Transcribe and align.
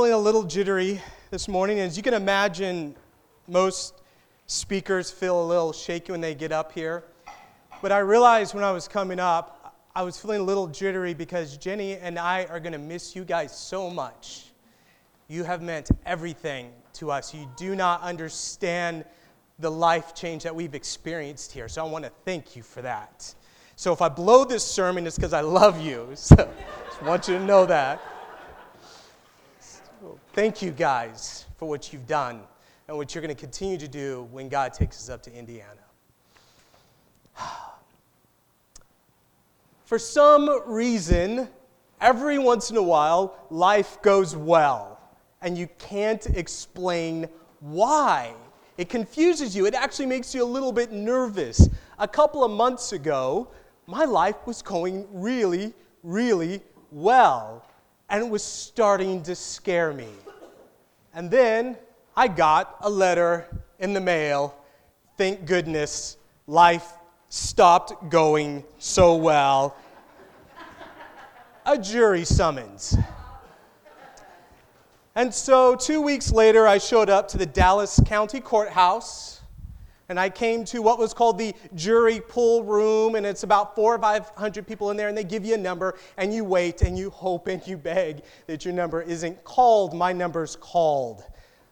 feeling 0.00 0.14
a 0.14 0.18
little 0.18 0.44
jittery 0.44 0.98
this 1.30 1.46
morning. 1.46 1.78
As 1.78 1.94
you 1.94 2.02
can 2.02 2.14
imagine, 2.14 2.96
most 3.46 4.00
speakers 4.46 5.10
feel 5.10 5.44
a 5.44 5.46
little 5.46 5.74
shaky 5.74 6.10
when 6.10 6.22
they 6.22 6.34
get 6.34 6.52
up 6.52 6.72
here. 6.72 7.04
But 7.82 7.92
I 7.92 7.98
realized 7.98 8.54
when 8.54 8.64
I 8.64 8.72
was 8.72 8.88
coming 8.88 9.20
up, 9.20 9.76
I 9.94 10.02
was 10.02 10.18
feeling 10.18 10.40
a 10.40 10.42
little 10.42 10.68
jittery 10.68 11.12
because 11.12 11.58
Jenny 11.58 11.98
and 11.98 12.18
I 12.18 12.46
are 12.46 12.58
going 12.60 12.72
to 12.72 12.78
miss 12.78 13.14
you 13.14 13.26
guys 13.26 13.54
so 13.54 13.90
much. 13.90 14.46
You 15.28 15.44
have 15.44 15.60
meant 15.60 15.90
everything 16.06 16.72
to 16.94 17.10
us. 17.10 17.34
You 17.34 17.46
do 17.58 17.76
not 17.76 18.00
understand 18.00 19.04
the 19.58 19.70
life 19.70 20.14
change 20.14 20.44
that 20.44 20.56
we've 20.56 20.74
experienced 20.74 21.52
here. 21.52 21.68
So 21.68 21.84
I 21.84 21.90
want 21.90 22.06
to 22.06 22.12
thank 22.24 22.56
you 22.56 22.62
for 22.62 22.80
that. 22.80 23.34
So 23.76 23.92
if 23.92 24.00
I 24.00 24.08
blow 24.08 24.46
this 24.46 24.64
sermon, 24.64 25.06
it's 25.06 25.16
because 25.16 25.34
I 25.34 25.42
love 25.42 25.78
you. 25.78 26.08
So 26.16 26.36
just 26.86 27.02
want 27.02 27.28
you 27.28 27.34
to 27.36 27.44
know 27.44 27.66
that. 27.66 28.00
Thank 30.32 30.62
you 30.62 30.70
guys 30.70 31.44
for 31.58 31.68
what 31.68 31.92
you've 31.92 32.06
done 32.06 32.40
and 32.88 32.96
what 32.96 33.14
you're 33.14 33.20
going 33.20 33.34
to 33.34 33.40
continue 33.40 33.76
to 33.76 33.88
do 33.88 34.28
when 34.30 34.48
God 34.48 34.72
takes 34.72 34.96
us 34.96 35.10
up 35.10 35.22
to 35.24 35.34
Indiana. 35.34 35.80
For 39.84 39.98
some 39.98 40.62
reason, 40.66 41.48
every 42.00 42.38
once 42.38 42.70
in 42.70 42.76
a 42.76 42.82
while, 42.82 43.36
life 43.50 44.00
goes 44.02 44.34
well, 44.34 45.00
and 45.42 45.58
you 45.58 45.68
can't 45.78 46.24
explain 46.26 47.28
why. 47.58 48.32
It 48.78 48.88
confuses 48.88 49.54
you. 49.54 49.66
It 49.66 49.74
actually 49.74 50.06
makes 50.06 50.34
you 50.34 50.42
a 50.42 50.46
little 50.46 50.72
bit 50.72 50.92
nervous. 50.92 51.68
A 51.98 52.08
couple 52.08 52.42
of 52.42 52.50
months 52.50 52.92
ago, 52.92 53.48
my 53.86 54.04
life 54.04 54.46
was 54.46 54.62
going 54.62 55.06
really, 55.12 55.74
really 56.02 56.62
well, 56.90 57.66
and 58.10 58.24
it 58.24 58.28
was 58.28 58.42
starting 58.42 59.22
to 59.22 59.34
scare 59.34 59.92
me. 59.92 60.08
And 61.14 61.30
then 61.30 61.76
I 62.16 62.28
got 62.28 62.76
a 62.80 62.90
letter 62.90 63.46
in 63.78 63.92
the 63.92 64.00
mail. 64.00 64.54
Thank 65.16 65.46
goodness, 65.46 66.16
life 66.46 66.92
stopped 67.28 68.10
going 68.10 68.64
so 68.78 69.14
well. 69.14 69.76
A 71.64 71.78
jury 71.78 72.24
summons. 72.24 72.96
And 75.14 75.32
so, 75.32 75.76
two 75.76 76.00
weeks 76.00 76.32
later, 76.32 76.66
I 76.66 76.78
showed 76.78 77.10
up 77.10 77.28
to 77.28 77.38
the 77.38 77.46
Dallas 77.46 78.00
County 78.06 78.40
Courthouse 78.40 79.39
and 80.10 80.18
I 80.18 80.28
came 80.28 80.64
to 80.66 80.82
what 80.82 80.98
was 80.98 81.14
called 81.14 81.38
the 81.38 81.54
jury 81.76 82.20
pool 82.20 82.64
room, 82.64 83.14
and 83.14 83.24
it's 83.24 83.44
about 83.44 83.76
four 83.76 83.94
or 83.94 83.98
five 83.98 84.28
hundred 84.30 84.66
people 84.66 84.90
in 84.90 84.96
there, 84.96 85.08
and 85.08 85.16
they 85.16 85.22
give 85.22 85.44
you 85.44 85.54
a 85.54 85.58
number, 85.58 85.96
and 86.16 86.34
you 86.34 86.42
wait, 86.44 86.82
and 86.82 86.98
you 86.98 87.10
hope 87.10 87.46
and 87.46 87.64
you 87.64 87.76
beg 87.76 88.22
that 88.48 88.64
your 88.64 88.74
number 88.74 89.02
isn't 89.02 89.42
called. 89.44 89.94
My 89.94 90.12
number's 90.12 90.56
called. 90.56 91.22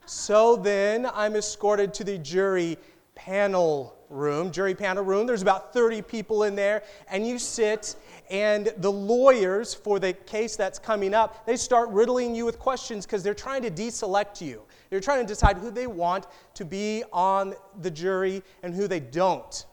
So 0.07 0.55
then 0.55 1.11
I'm 1.15 1.35
escorted 1.35 1.93
to 1.95 2.05
the 2.05 2.17
jury 2.17 2.79
panel 3.17 3.99
room, 4.09 4.53
jury 4.53 4.75
panel 4.77 5.03
room. 5.03 5.27
There's 5.27 5.43
about 5.43 5.75
30 5.75 6.03
people 6.03 6.45
in 6.45 6.55
there, 6.55 6.85
and 7.11 7.27
you 7.27 7.41
sit, 7.41 7.97
and 8.31 8.73
the 8.79 8.93
lawyers 8.93 9.75
for 9.75 9.99
the 9.99 10.13
case 10.13 10.55
that's 10.55 10.79
coming 10.79 11.13
up, 11.13 11.45
they 11.45 11.57
start 11.57 11.89
riddling 11.89 12.37
you 12.37 12.45
with 12.45 12.61
questions 12.61 13.05
because 13.05 13.25
they're 13.25 13.35
trying 13.35 13.63
to 13.63 13.71
deselect 13.71 14.41
you. 14.41 14.63
They're 14.91 15.01
trying 15.01 15.21
to 15.21 15.27
decide 15.27 15.59
who 15.59 15.71
they 15.71 15.87
want 15.87 16.27
to 16.55 16.65
be 16.65 17.05
on 17.13 17.55
the 17.81 17.91
jury 17.91 18.43
and 18.63 18.75
who 18.75 18.89
they 18.89 19.01
don't. 19.01 19.67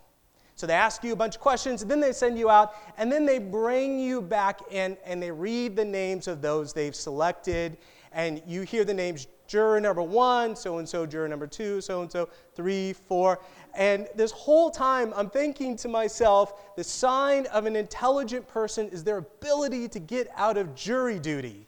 So 0.56 0.66
they 0.66 0.74
ask 0.74 1.04
you 1.04 1.12
a 1.12 1.18
bunch 1.18 1.36
of 1.36 1.42
questions, 1.42 1.82
and 1.82 1.92
then 1.92 2.00
they 2.00 2.14
send 2.14 2.40
you 2.40 2.50
out, 2.50 2.76
and 2.98 3.12
then 3.12 3.26
they 3.26 3.40
bring 3.40 4.00
you 4.00 4.22
back 4.22 4.62
in 4.72 4.98
and 5.06 5.22
they 5.22 5.32
read 5.32 5.76
the 5.76 5.84
names 5.84 6.28
of 6.28 6.42
those 6.42 6.72
they've 6.72 6.96
selected, 6.96 7.78
and 8.14 8.42
you 8.48 8.62
hear 8.62 8.86
the 8.86 8.94
names 8.94 9.28
juror 9.48 9.80
number 9.80 10.02
one, 10.02 10.56
so 10.56 10.78
and 10.78 10.88
so, 10.88 11.06
juror 11.06 11.28
number 11.28 11.46
two, 11.46 11.82
so 11.82 12.02
and 12.02 12.12
so, 12.12 12.30
three, 12.56 12.94
four. 12.94 13.40
And 13.76 14.08
this 14.16 14.32
whole 14.32 14.72
time, 14.72 15.14
I'm 15.16 15.30
thinking 15.30 15.76
to 15.78 15.88
myself, 15.88 16.76
the 16.76 16.84
sign 16.84 17.46
of 17.48 17.66
an 17.66 17.76
intelligent 17.76 18.48
person 18.48 18.88
is 18.90 19.04
their 19.04 19.18
ability 19.18 19.90
to 19.90 20.00
get 20.00 20.30
out 20.36 20.58
of 20.58 20.74
jury 20.74 21.20
duty. 21.20 21.68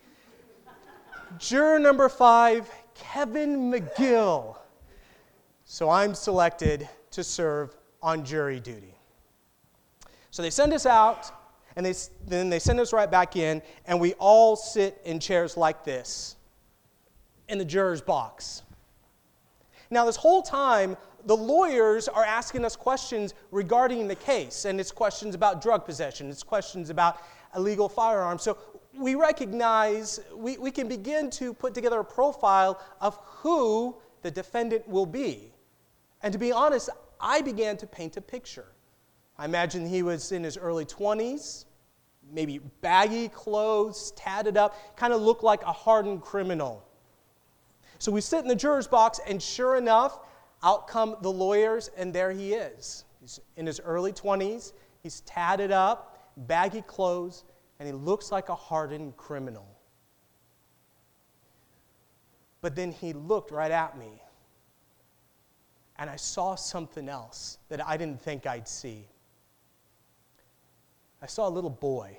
juror 1.38 1.78
number 1.78 2.08
five, 2.08 2.72
Kevin 3.00 3.72
McGill. 3.72 4.58
So 5.66 5.90
I'm 5.90 6.14
selected 6.14 6.88
to 7.12 7.24
serve 7.24 7.76
on 8.02 8.24
jury 8.24 8.60
duty. 8.60 8.94
So 10.32 10.42
they 10.42 10.50
send 10.50 10.74
us 10.74 10.86
out, 10.86 11.32
and 11.76 11.86
they, 11.86 11.94
then 12.28 12.50
they 12.50 12.60
send 12.60 12.80
us 12.80 12.94
right 12.94 13.10
back 13.10 13.36
in, 13.36 13.62
and 13.86 14.00
we 14.00 14.14
all 14.14 14.56
sit 14.56 15.02
in 15.04 15.20
chairs 15.20 15.58
like 15.58 15.84
this 15.84 16.36
in 17.50 17.58
the 17.58 17.66
juror's 17.66 18.02
box. 18.02 18.64
Now, 19.90 20.06
this 20.06 20.18
whole 20.18 20.42
time, 20.42 20.98
the 21.26 21.36
lawyers 21.36 22.08
are 22.08 22.24
asking 22.24 22.66
us 22.66 22.76
questions 22.76 23.34
regarding 23.52 24.08
the 24.08 24.16
case, 24.16 24.66
and 24.66 24.80
it's 24.80 24.92
questions 24.92 25.36
about 25.36 25.62
drug 25.62 25.86
possession, 25.86 26.30
it's 26.30 26.44
questions 26.44 26.90
about 26.90 27.22
illegal 27.56 27.90
firearms. 27.90 28.44
So 28.44 28.58
we 28.98 29.16
recognize, 29.16 30.20
we, 30.36 30.58
we 30.58 30.72
can 30.72 30.88
begin 30.88 31.30
to 31.32 31.54
put 31.54 31.74
together 31.74 32.00
a 32.00 32.06
profile 32.06 32.82
of 33.02 33.18
who 33.24 33.96
the 34.22 34.32
defendant 34.32 34.88
will 34.88 35.06
be. 35.06 35.54
And 36.22 36.34
to 36.34 36.40
be 36.40 36.52
honest, 36.52 36.90
I 37.20 37.42
began 37.42 37.78
to 37.78 37.88
paint 37.88 38.18
a 38.18 38.22
picture. 38.22 38.68
I 39.38 39.46
imagine 39.46 39.88
he 39.88 40.04
was 40.04 40.32
in 40.32 40.44
his 40.44 40.58
early 40.58 40.86
20s, 40.86 41.66
maybe 42.32 42.60
baggy 42.82 43.30
clothes, 43.30 44.12
tatted 44.16 44.58
up, 44.58 44.98
kind 44.98 45.14
of 45.14 45.22
looked 45.22 45.44
like 45.44 45.64
a 45.64 45.72
hardened 45.72 46.22
criminal. 46.22 46.84
So 48.00 48.12
we 48.12 48.22
sit 48.22 48.42
in 48.42 48.48
the 48.48 48.56
juror's 48.56 48.88
box, 48.88 49.20
and 49.28 49.42
sure 49.42 49.76
enough, 49.76 50.20
out 50.64 50.88
come 50.88 51.16
the 51.22 51.32
lawyers, 51.32 51.90
and 51.98 52.14
there 52.14 52.32
he 52.32 52.54
is. 52.54 53.06
He's 53.22 53.40
in 53.56 53.66
his 53.66 53.80
early 53.80 54.12
20s, 54.12 54.74
he's 55.04 55.22
tatted 55.22 55.72
up, 55.72 56.32
baggy 56.38 56.82
clothes, 56.82 57.44
and 57.80 57.88
he 57.88 57.94
looks 57.94 58.32
like 58.32 58.50
a 58.50 58.56
hardened 58.56 59.16
criminal. 59.18 59.68
But 62.62 62.76
then 62.76 62.92
he 62.92 63.14
looked 63.14 63.52
right 63.52 63.72
at 63.72 63.98
me, 63.98 64.22
and 66.00 66.10
I 66.10 66.16
saw 66.16 66.56
something 66.56 67.08
else 67.08 67.60
that 67.70 67.86
I 67.86 67.98
didn't 67.98 68.22
think 68.22 68.48
I'd 68.48 68.68
see. 68.68 69.08
I 71.22 71.28
saw 71.28 71.48
a 71.48 71.50
little 71.50 71.70
boy 71.70 72.18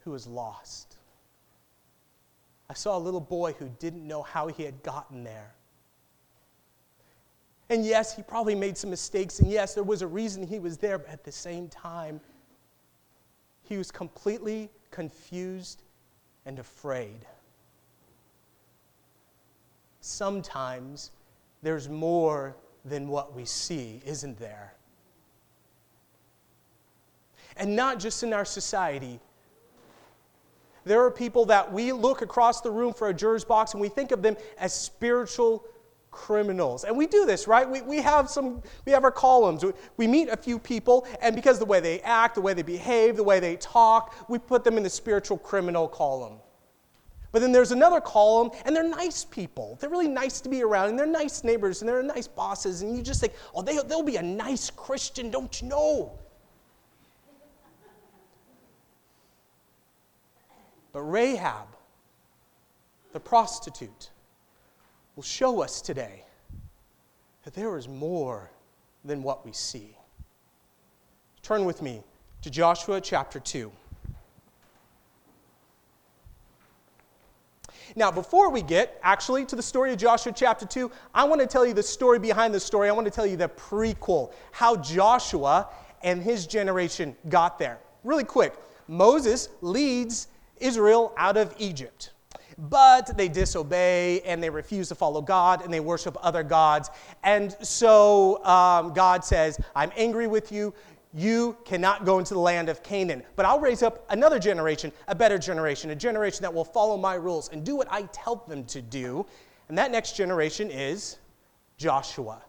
who 0.00 0.10
was 0.12 0.26
lost. 0.26 0.96
I 2.68 2.74
saw 2.74 2.96
a 2.96 3.00
little 3.00 3.20
boy 3.20 3.52
who 3.58 3.70
didn't 3.78 4.06
know 4.06 4.22
how 4.22 4.48
he 4.48 4.62
had 4.62 4.82
gotten 4.82 5.24
there. 5.24 5.54
And 7.68 7.84
yes, 7.84 8.14
he 8.14 8.22
probably 8.22 8.54
made 8.54 8.78
some 8.78 8.90
mistakes, 8.90 9.40
and 9.40 9.50
yes, 9.50 9.74
there 9.74 9.84
was 9.84 10.02
a 10.02 10.06
reason 10.06 10.46
he 10.46 10.58
was 10.58 10.78
there, 10.78 10.98
but 10.98 11.10
at 11.10 11.24
the 11.24 11.32
same 11.32 11.68
time, 11.68 12.20
he 13.68 13.76
was 13.76 13.90
completely 13.90 14.70
confused 14.90 15.82
and 16.44 16.58
afraid. 16.58 17.26
Sometimes 20.00 21.10
there's 21.62 21.88
more 21.88 22.56
than 22.84 23.08
what 23.08 23.34
we 23.34 23.44
see, 23.44 24.00
isn't 24.06 24.38
there? 24.38 24.74
And 27.56 27.74
not 27.74 27.98
just 27.98 28.22
in 28.22 28.32
our 28.32 28.44
society, 28.44 29.18
there 30.84 31.02
are 31.04 31.10
people 31.10 31.46
that 31.46 31.72
we 31.72 31.90
look 31.90 32.22
across 32.22 32.60
the 32.60 32.70
room 32.70 32.92
for 32.94 33.08
a 33.08 33.14
juror's 33.14 33.44
box 33.44 33.72
and 33.72 33.80
we 33.80 33.88
think 33.88 34.12
of 34.12 34.22
them 34.22 34.36
as 34.58 34.72
spiritual 34.72 35.64
criminals. 36.16 36.84
And 36.84 36.96
we 36.96 37.06
do 37.06 37.26
this, 37.26 37.46
right? 37.46 37.68
We, 37.68 37.82
we 37.82 37.98
have 38.00 38.30
some, 38.30 38.62
we 38.86 38.92
have 38.92 39.04
our 39.04 39.12
columns. 39.12 39.62
We, 39.62 39.72
we 39.98 40.06
meet 40.06 40.28
a 40.30 40.36
few 40.36 40.58
people, 40.58 41.06
and 41.20 41.36
because 41.36 41.58
the 41.58 41.66
way 41.66 41.78
they 41.78 42.00
act, 42.00 42.34
the 42.34 42.40
way 42.40 42.54
they 42.54 42.62
behave, 42.62 43.16
the 43.16 43.22
way 43.22 43.38
they 43.38 43.56
talk, 43.56 44.14
we 44.30 44.38
put 44.38 44.64
them 44.64 44.78
in 44.78 44.82
the 44.82 44.90
spiritual 44.90 45.36
criminal 45.36 45.86
column. 45.86 46.38
But 47.32 47.40
then 47.42 47.52
there's 47.52 47.70
another 47.70 48.00
column, 48.00 48.50
and 48.64 48.74
they're 48.74 48.88
nice 48.88 49.22
people. 49.26 49.76
They're 49.78 49.90
really 49.90 50.08
nice 50.08 50.40
to 50.40 50.48
be 50.48 50.62
around, 50.62 50.88
and 50.88 50.98
they're 50.98 51.06
nice 51.06 51.44
neighbors, 51.44 51.82
and 51.82 51.88
they're 51.88 52.02
nice 52.02 52.26
bosses, 52.26 52.80
and 52.80 52.96
you 52.96 53.02
just 53.02 53.20
think, 53.20 53.34
oh, 53.54 53.60
they, 53.60 53.78
they'll 53.86 54.02
be 54.02 54.16
a 54.16 54.22
nice 54.22 54.70
Christian, 54.70 55.30
don't 55.30 55.60
you 55.60 55.68
know? 55.68 56.18
But 60.94 61.02
Rahab, 61.02 61.68
the 63.12 63.20
prostitute, 63.20 64.08
will 65.16 65.22
show 65.22 65.62
us 65.62 65.80
today 65.80 66.24
that 67.44 67.54
there 67.54 67.76
is 67.78 67.88
more 67.88 68.50
than 69.04 69.22
what 69.22 69.44
we 69.46 69.52
see. 69.52 69.96
Turn 71.42 71.64
with 71.64 71.80
me 71.80 72.02
to 72.42 72.50
Joshua 72.50 73.00
chapter 73.00 73.40
2. 73.40 73.72
Now, 77.94 78.10
before 78.10 78.50
we 78.50 78.60
get 78.60 78.98
actually 79.02 79.46
to 79.46 79.56
the 79.56 79.62
story 79.62 79.92
of 79.92 79.98
Joshua 79.98 80.32
chapter 80.34 80.66
2, 80.66 80.90
I 81.14 81.24
want 81.24 81.40
to 81.40 81.46
tell 81.46 81.64
you 81.64 81.72
the 81.72 81.82
story 81.82 82.18
behind 82.18 82.52
the 82.52 82.60
story. 82.60 82.90
I 82.90 82.92
want 82.92 83.06
to 83.06 83.10
tell 83.10 83.24
you 83.24 83.36
the 83.36 83.48
prequel, 83.48 84.32
how 84.52 84.76
Joshua 84.76 85.68
and 86.02 86.22
his 86.22 86.46
generation 86.46 87.16
got 87.30 87.58
there. 87.58 87.78
Really 88.04 88.24
quick, 88.24 88.54
Moses 88.86 89.48
leads 89.62 90.28
Israel 90.58 91.14
out 91.16 91.38
of 91.38 91.54
Egypt. 91.58 92.10
But 92.58 93.16
they 93.16 93.28
disobey 93.28 94.20
and 94.22 94.42
they 94.42 94.50
refuse 94.50 94.88
to 94.88 94.94
follow 94.94 95.20
God 95.20 95.62
and 95.62 95.72
they 95.72 95.80
worship 95.80 96.16
other 96.22 96.42
gods. 96.42 96.90
And 97.22 97.56
so 97.60 98.44
um, 98.44 98.92
God 98.92 99.24
says, 99.24 99.58
I'm 99.74 99.92
angry 99.96 100.26
with 100.26 100.50
you. 100.52 100.72
You 101.14 101.56
cannot 101.64 102.04
go 102.04 102.18
into 102.18 102.34
the 102.34 102.40
land 102.40 102.68
of 102.68 102.82
Canaan, 102.82 103.22
but 103.36 103.46
I'll 103.46 103.60
raise 103.60 103.82
up 103.82 104.04
another 104.10 104.38
generation, 104.38 104.92
a 105.08 105.14
better 105.14 105.38
generation, 105.38 105.90
a 105.90 105.94
generation 105.94 106.42
that 106.42 106.52
will 106.52 106.64
follow 106.64 106.96
my 106.96 107.14
rules 107.14 107.48
and 107.50 107.64
do 107.64 107.76
what 107.76 107.88
I 107.90 108.02
tell 108.12 108.44
them 108.48 108.64
to 108.66 108.82
do. 108.82 109.24
And 109.68 109.78
that 109.78 109.90
next 109.90 110.16
generation 110.16 110.70
is 110.70 111.18
Joshua 111.78 112.42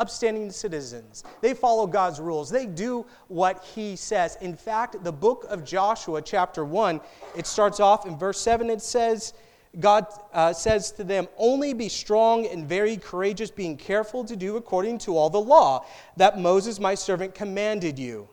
upstanding 0.00 0.50
citizens. 0.50 1.22
They 1.42 1.52
follow 1.54 1.86
God's 1.86 2.18
rules. 2.18 2.48
They 2.50 2.66
do 2.66 3.06
what 3.28 3.62
he 3.62 3.94
says. 3.94 4.36
In 4.40 4.56
fact, 4.56 5.04
the 5.04 5.12
book 5.12 5.44
of 5.50 5.62
Joshua, 5.62 6.22
chapter 6.22 6.64
1, 6.64 7.00
it 7.36 7.46
starts 7.46 7.78
off 7.78 8.06
in 8.06 8.16
verse 8.18 8.40
7. 8.40 8.70
It 8.70 8.80
says, 8.80 9.34
God 9.78 10.06
uh, 10.32 10.52
says 10.52 10.90
to 10.92 11.04
them, 11.04 11.28
Only 11.36 11.74
be 11.74 11.88
strong 11.88 12.46
and 12.46 12.66
very 12.66 12.96
courageous, 12.96 13.50
being 13.50 13.76
careful 13.76 14.24
to 14.24 14.34
do 14.34 14.56
according 14.56 14.98
to 15.00 15.16
all 15.16 15.30
the 15.30 15.40
law 15.40 15.84
that 16.16 16.40
Moses, 16.40 16.80
my 16.80 16.94
servant, 16.94 17.34
commanded 17.34 17.98
you. 17.98 18.28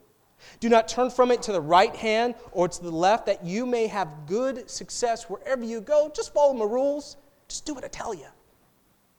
Do 0.59 0.69
not 0.69 0.87
turn 0.87 1.11
from 1.11 1.31
it 1.31 1.41
to 1.43 1.51
the 1.51 1.61
right 1.61 1.95
hand 1.95 2.35
or 2.53 2.67
to 2.69 2.81
the 2.81 2.89
left, 2.89 3.25
that 3.25 3.43
you 3.43 3.65
may 3.65 3.87
have 3.87 4.25
good 4.25 4.69
success 4.69 5.29
wherever 5.29 5.63
you 5.63 5.81
go. 5.81 6.09
Just 6.15 6.33
follow 6.33 6.53
my 6.53 6.65
rules. 6.65 7.17
Just 7.49 7.65
do 7.65 7.73
what 7.73 7.83
I 7.83 7.89
tell 7.89 8.13
you. 8.13 8.27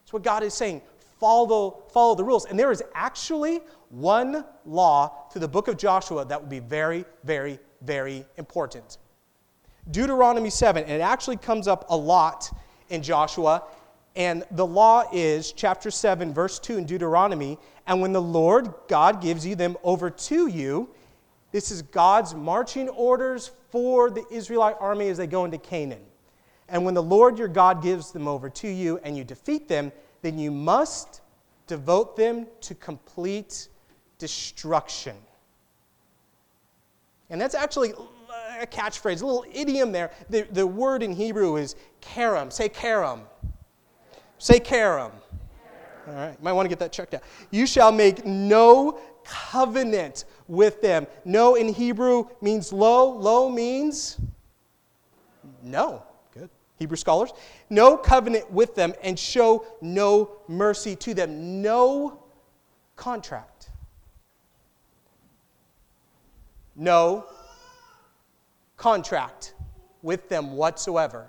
That's 0.00 0.12
what 0.12 0.22
God 0.22 0.42
is 0.42 0.54
saying 0.54 0.80
follow, 1.18 1.82
follow 1.92 2.14
the 2.14 2.24
rules. 2.24 2.46
And 2.46 2.58
there 2.58 2.70
is 2.70 2.82
actually 2.94 3.60
one 3.90 4.44
law 4.64 5.28
through 5.30 5.40
the 5.40 5.48
book 5.48 5.68
of 5.68 5.76
Joshua 5.76 6.24
that 6.24 6.40
would 6.40 6.50
be 6.50 6.60
very, 6.60 7.04
very, 7.24 7.58
very 7.82 8.24
important. 8.36 8.98
Deuteronomy 9.90 10.50
7, 10.50 10.82
and 10.82 10.92
it 10.92 11.00
actually 11.00 11.36
comes 11.36 11.66
up 11.66 11.86
a 11.88 11.96
lot 11.96 12.50
in 12.90 13.02
Joshua. 13.02 13.62
And 14.16 14.44
the 14.50 14.66
law 14.66 15.04
is 15.12 15.52
chapter 15.52 15.90
7, 15.90 16.34
verse 16.34 16.58
2 16.58 16.76
in 16.76 16.84
Deuteronomy. 16.84 17.58
And 17.86 18.00
when 18.00 18.12
the 18.12 18.22
Lord 18.22 18.72
God 18.88 19.22
gives 19.22 19.46
you 19.46 19.54
them 19.54 19.76
over 19.82 20.10
to 20.10 20.46
you, 20.46 20.88
this 21.52 21.70
is 21.70 21.80
God's 21.82 22.34
marching 22.34 22.88
orders 22.90 23.52
for 23.70 24.10
the 24.10 24.24
Israelite 24.30 24.76
army 24.80 25.08
as 25.08 25.16
they 25.16 25.26
go 25.26 25.44
into 25.44 25.58
Canaan. 25.58 26.02
And 26.68 26.84
when 26.84 26.94
the 26.94 27.02
Lord 27.02 27.38
your 27.38 27.48
God 27.48 27.82
gives 27.82 28.12
them 28.12 28.28
over 28.28 28.50
to 28.50 28.68
you 28.68 28.98
and 29.02 29.16
you 29.16 29.24
defeat 29.24 29.68
them, 29.68 29.90
then 30.22 30.38
you 30.38 30.50
must 30.50 31.20
devote 31.66 32.16
them 32.16 32.46
to 32.62 32.74
complete 32.74 33.68
destruction. 34.18 35.16
And 37.30 37.40
that's 37.40 37.54
actually 37.54 37.92
a 38.60 38.66
catchphrase, 38.66 39.22
a 39.22 39.26
little 39.26 39.44
idiom 39.52 39.92
there. 39.92 40.10
The, 40.30 40.42
the 40.50 40.66
word 40.66 41.02
in 41.02 41.12
Hebrew 41.12 41.56
is 41.56 41.76
karam. 42.00 42.50
Say 42.50 42.68
karam. 42.68 43.22
Say 44.38 44.60
karam. 44.60 45.12
All 46.06 46.14
right, 46.14 46.42
might 46.42 46.52
want 46.52 46.64
to 46.64 46.70
get 46.70 46.78
that 46.78 46.90
checked 46.90 47.12
out. 47.14 47.22
You 47.50 47.66
shall 47.66 47.92
make 47.92 48.24
no 48.24 48.98
covenant 49.24 50.24
with 50.46 50.80
them. 50.80 51.06
No 51.26 51.54
in 51.54 51.68
Hebrew 51.68 52.24
means 52.40 52.72
lo. 52.72 53.10
Lo 53.10 53.50
means 53.50 54.18
no. 55.62 56.02
Hebrew 56.78 56.96
scholars, 56.96 57.32
no 57.70 57.96
covenant 57.96 58.50
with 58.52 58.74
them 58.74 58.94
and 59.02 59.18
show 59.18 59.66
no 59.80 60.30
mercy 60.46 60.94
to 60.96 61.14
them. 61.14 61.60
No 61.60 62.22
contract. 62.96 63.70
No 66.76 67.26
contract 68.76 69.54
with 70.02 70.28
them 70.28 70.52
whatsoever. 70.52 71.26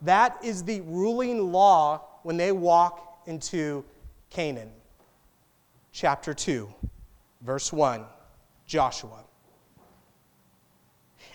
That 0.00 0.42
is 0.42 0.64
the 0.64 0.80
ruling 0.80 1.52
law 1.52 2.02
when 2.22 2.38
they 2.38 2.52
walk 2.52 3.22
into 3.26 3.84
Canaan. 4.30 4.70
Chapter 5.92 6.32
2, 6.32 6.72
verse 7.42 7.70
1, 7.70 8.04
Joshua. 8.66 9.24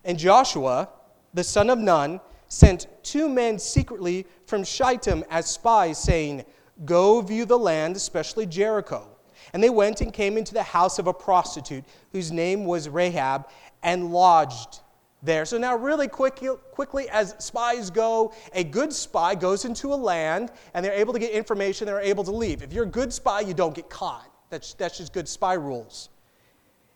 And 0.04 0.18
Joshua, 0.18 0.90
the 1.34 1.44
son 1.44 1.70
of 1.70 1.78
Nun, 1.78 2.20
sent 2.50 2.88
two 3.04 3.30
men 3.30 3.60
secretly 3.60 4.26
from 4.46 4.64
Shittim 4.64 5.24
as 5.30 5.48
spies, 5.48 5.98
saying, 5.98 6.46
Go 6.86 7.22
view 7.22 7.46
the 7.46 7.58
land, 7.58 7.96
especially 7.96 8.46
Jericho. 8.46 9.08
And 9.54 9.64
they 9.64 9.70
went 9.70 10.02
and 10.02 10.14
came 10.14 10.38
into 10.38 10.54
the 10.54 10.64
house 10.64 11.00
of 11.00 11.08
a 11.08 11.14
prostitute 11.14 11.84
whose 12.12 12.32
name 12.32 12.66
was 12.66 12.90
Rahab 12.90 13.48
and 13.82 14.12
lodged 14.12 14.82
there. 15.24 15.46
So, 15.46 15.58
now, 15.58 15.76
really 15.76 16.08
quickly, 16.08 16.50
quickly, 16.72 17.10
as 17.10 17.36
spies 17.40 17.90
go, 17.90 18.34
a 18.54 18.64
good 18.64 18.94
spy 18.94 19.36
goes 19.36 19.66
into 19.66 19.94
a 19.94 19.96
land 19.96 20.52
and 20.74 20.86
they're 20.86 20.94
able 20.94 21.14
to 21.14 21.20
get 21.20 21.32
information, 21.32 21.88
they're 21.88 22.00
able 22.00 22.24
to 22.26 22.32
leave. 22.32 22.62
If 22.62 22.74
you're 22.74 22.86
a 22.86 22.88
good 22.88 23.12
spy, 23.12 23.42
you 23.42 23.54
don't 23.54 23.74
get 23.74 23.90
caught. 23.90 24.30
That's, 24.50 24.74
that's 24.76 24.98
just 24.98 25.14
good 25.14 25.28
spy 25.28 25.54
rules. 25.54 26.10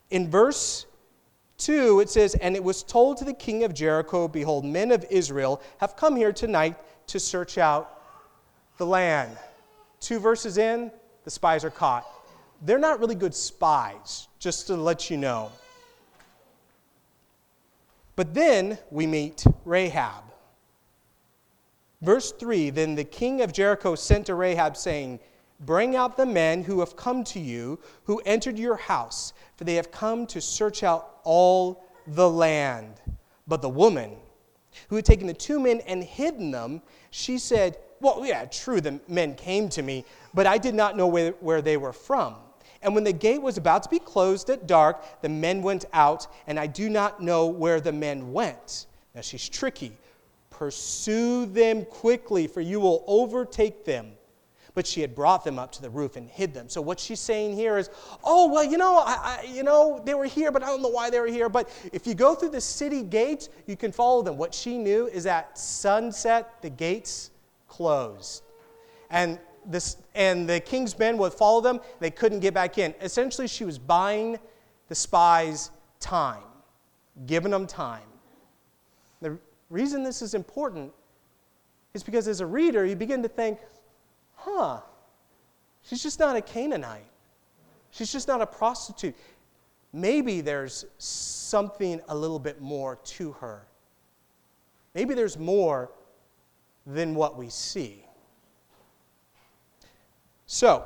In 0.09 0.29
verse 0.29 0.85
2, 1.61 1.99
it 1.99 2.09
says, 2.09 2.35
And 2.35 2.55
it 2.55 2.63
was 2.63 2.83
told 2.83 3.17
to 3.17 3.25
the 3.25 3.33
king 3.33 3.63
of 3.63 3.73
Jericho, 3.73 4.27
Behold, 4.27 4.65
men 4.65 4.91
of 4.91 5.05
Israel 5.09 5.61
have 5.77 5.95
come 5.95 6.15
here 6.15 6.33
tonight 6.33 6.75
to 7.07 7.19
search 7.19 7.57
out 7.57 8.01
the 8.77 8.85
land. 8.85 9.37
Two 9.99 10.19
verses 10.19 10.57
in, 10.57 10.91
the 11.23 11.31
spies 11.31 11.63
are 11.63 11.69
caught. 11.69 12.05
They're 12.63 12.79
not 12.79 12.99
really 12.99 13.15
good 13.15 13.35
spies, 13.35 14.27
just 14.39 14.67
to 14.67 14.75
let 14.75 15.09
you 15.09 15.17
know. 15.17 15.51
But 18.15 18.33
then 18.33 18.77
we 18.89 19.07
meet 19.07 19.45
Rahab. 19.65 20.23
Verse 22.01 22.31
3 22.31 22.71
Then 22.71 22.95
the 22.95 23.03
king 23.03 23.41
of 23.41 23.53
Jericho 23.53 23.95
sent 23.95 24.25
to 24.27 24.35
Rahab, 24.35 24.75
saying, 24.75 25.19
Bring 25.61 25.95
out 25.95 26.17
the 26.17 26.25
men 26.25 26.63
who 26.63 26.79
have 26.79 26.95
come 26.95 27.23
to 27.25 27.39
you, 27.39 27.79
who 28.05 28.19
entered 28.25 28.57
your 28.57 28.75
house, 28.75 29.33
for 29.55 29.63
they 29.63 29.75
have 29.75 29.91
come 29.91 30.25
to 30.27 30.41
search 30.41 30.81
out 30.81 31.19
all 31.23 31.83
the 32.07 32.27
land. 32.27 32.99
But 33.47 33.61
the 33.61 33.69
woman 33.69 34.17
who 34.87 34.95
had 34.95 35.05
taken 35.05 35.27
the 35.27 35.35
two 35.35 35.59
men 35.59 35.81
and 35.81 36.03
hidden 36.03 36.49
them, 36.49 36.81
she 37.11 37.37
said, 37.37 37.77
Well, 37.99 38.25
yeah, 38.25 38.45
true, 38.45 38.81
the 38.81 38.99
men 39.07 39.35
came 39.35 39.69
to 39.69 39.83
me, 39.83 40.03
but 40.33 40.47
I 40.47 40.57
did 40.57 40.73
not 40.73 40.97
know 40.97 41.07
where, 41.07 41.31
where 41.41 41.61
they 41.61 41.77
were 41.77 41.93
from. 41.93 42.35
And 42.81 42.95
when 42.95 43.03
the 43.03 43.13
gate 43.13 43.41
was 43.41 43.57
about 43.57 43.83
to 43.83 43.89
be 43.89 43.99
closed 43.99 44.49
at 44.49 44.65
dark, 44.65 45.21
the 45.21 45.29
men 45.29 45.61
went 45.61 45.85
out, 45.93 46.25
and 46.47 46.59
I 46.59 46.65
do 46.65 46.89
not 46.89 47.21
know 47.21 47.45
where 47.45 47.79
the 47.79 47.91
men 47.91 48.33
went. 48.33 48.87
Now 49.13 49.21
she's 49.21 49.47
tricky. 49.47 49.95
Pursue 50.49 51.45
them 51.45 51.85
quickly, 51.85 52.47
for 52.47 52.61
you 52.61 52.79
will 52.79 53.03
overtake 53.05 53.85
them 53.85 54.13
but 54.73 54.87
she 54.87 55.01
had 55.01 55.13
brought 55.13 55.43
them 55.43 55.59
up 55.59 55.71
to 55.73 55.81
the 55.81 55.89
roof 55.89 56.15
and 56.15 56.29
hid 56.29 56.53
them. 56.53 56.69
So 56.69 56.81
what 56.81 56.99
she's 56.99 57.19
saying 57.19 57.55
here 57.55 57.77
is, 57.77 57.89
oh 58.23 58.51
well, 58.51 58.63
you 58.63 58.77
know, 58.77 58.97
I, 58.97 59.41
I, 59.43 59.47
you 59.51 59.63
know, 59.63 60.01
they 60.05 60.13
were 60.13 60.25
here, 60.25 60.51
but 60.51 60.63
I 60.63 60.67
don't 60.67 60.81
know 60.81 60.89
why 60.89 61.09
they 61.09 61.19
were 61.19 61.27
here. 61.27 61.49
But 61.49 61.69
if 61.91 62.07
you 62.07 62.13
go 62.13 62.35
through 62.35 62.49
the 62.49 62.61
city 62.61 63.03
gates, 63.03 63.49
you 63.67 63.75
can 63.75 63.91
follow 63.91 64.21
them. 64.21 64.37
What 64.37 64.53
she 64.53 64.77
knew 64.77 65.07
is 65.07 65.25
at 65.25 65.57
sunset 65.57 66.61
the 66.61 66.69
gates 66.69 67.31
closed, 67.67 68.43
and 69.09 69.39
this 69.65 69.97
and 70.15 70.49
the 70.49 70.59
king's 70.59 70.97
men 70.97 71.17
would 71.17 71.33
follow 71.33 71.61
them. 71.61 71.79
They 71.99 72.11
couldn't 72.11 72.39
get 72.39 72.53
back 72.53 72.77
in. 72.77 72.93
Essentially, 73.01 73.47
she 73.47 73.65
was 73.65 73.77
buying 73.77 74.39
the 74.87 74.95
spies 74.95 75.71
time, 75.99 76.43
giving 77.25 77.51
them 77.51 77.67
time. 77.67 78.01
The 79.21 79.37
reason 79.69 80.03
this 80.03 80.21
is 80.21 80.33
important 80.33 80.91
is 81.93 82.03
because 82.03 82.27
as 82.27 82.41
a 82.41 82.45
reader, 82.45 82.85
you 82.85 82.95
begin 82.95 83.21
to 83.23 83.29
think, 83.29 83.59
huh, 84.43 84.81
she's 85.83 86.01
just 86.03 86.19
not 86.19 86.35
a 86.35 86.41
Canaanite. 86.41 87.05
She's 87.91 88.11
just 88.11 88.27
not 88.27 88.41
a 88.41 88.45
prostitute. 88.45 89.15
Maybe 89.93 90.41
there's 90.41 90.85
something 90.97 91.99
a 92.07 92.15
little 92.15 92.39
bit 92.39 92.61
more 92.61 92.95
to 92.95 93.33
her. 93.33 93.67
Maybe 94.93 95.13
there's 95.13 95.37
more 95.37 95.91
than 96.85 97.15
what 97.15 97.37
we 97.37 97.49
see. 97.49 98.05
So, 100.45 100.85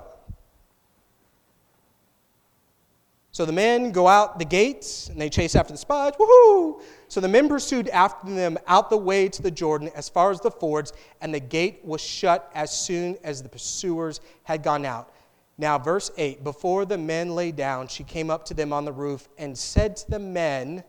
So 3.36 3.44
the 3.44 3.51
men 3.51 3.92
go 3.92 4.08
out 4.08 4.39
the 4.39 4.46
gates 4.46 5.10
and 5.10 5.20
they 5.20 5.30
chase 5.30 5.58
after 5.58 5.74
the 5.74 5.77
spies. 5.77 6.13
Woohoo! 6.18 6.82
So 7.10 7.20
the 7.20 7.27
men 7.27 7.50
pursued 7.50 7.89
after 7.89 8.34
them 8.34 8.58
out 8.65 8.89
the 8.89 8.96
way 8.96 9.27
to 9.27 9.42
the 9.42 9.51
Jordan 9.51 9.92
as 9.94 10.08
far 10.08 10.32
as 10.32 10.39
the 10.39 10.50
fords, 10.50 10.94
and 11.20 11.34
the 11.34 11.42
gate 11.42 11.82
was 11.84 12.00
shut 12.00 12.50
as 12.56 12.72
soon 12.72 13.18
as 13.25 13.44
the 13.44 13.50
pursuers 13.50 14.22
had 14.44 14.63
gone 14.63 14.86
out. 14.86 15.13
Now, 15.58 15.77
verse 15.77 16.12
8 16.15 16.46
Before 16.46 16.86
the 16.86 16.98
men 16.98 17.36
lay 17.36 17.51
down, 17.51 17.89
she 17.89 18.06
came 18.06 18.30
up 18.30 18.46
to 18.46 18.54
them 18.54 18.72
on 18.72 18.86
the 18.86 18.94
roof 18.94 19.27
and 19.38 19.58
said 19.58 19.98
to 19.98 20.12
the 20.12 20.20
men, 20.20 20.82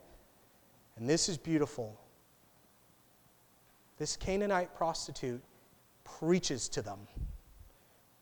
and 0.97 1.11
this 1.11 1.29
is 1.29 1.37
beautiful 1.37 1.99
this 3.99 4.17
Canaanite 4.17 4.73
prostitute 4.77 5.43
preaches 6.05 6.69
to 6.69 6.81
them. 6.83 7.09